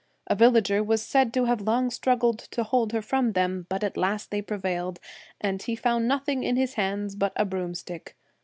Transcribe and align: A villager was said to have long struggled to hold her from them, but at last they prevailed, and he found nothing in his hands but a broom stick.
A 0.25 0.33
villager 0.33 0.83
was 0.83 1.03
said 1.03 1.31
to 1.35 1.45
have 1.45 1.61
long 1.61 1.91
struggled 1.91 2.39
to 2.39 2.63
hold 2.63 2.91
her 2.91 3.03
from 3.03 3.33
them, 3.33 3.67
but 3.69 3.83
at 3.83 3.95
last 3.95 4.31
they 4.31 4.41
prevailed, 4.41 4.99
and 5.39 5.61
he 5.61 5.75
found 5.75 6.07
nothing 6.07 6.41
in 6.43 6.55
his 6.55 6.73
hands 6.73 7.13
but 7.13 7.33
a 7.35 7.45
broom 7.45 7.75
stick. 7.75 8.17